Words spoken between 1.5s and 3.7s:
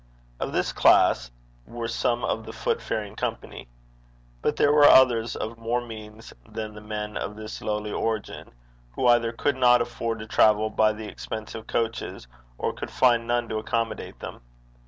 were some of the footfaring company.